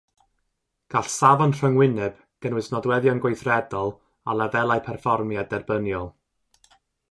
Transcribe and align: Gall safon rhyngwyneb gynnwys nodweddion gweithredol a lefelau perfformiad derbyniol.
Gall 0.93 1.09
safon 1.15 1.53
rhyngwyneb 1.57 2.15
gynnwys 2.47 2.71
nodweddion 2.73 3.21
gweithredol 3.27 3.93
a 4.33 4.37
lefelau 4.41 4.83
perfformiad 4.89 5.53
derbyniol. 5.55 6.13